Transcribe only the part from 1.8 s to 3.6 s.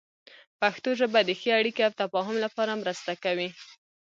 او تفاهم لپاره مرسته کوي.